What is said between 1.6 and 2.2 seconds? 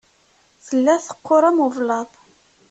ublaḍ.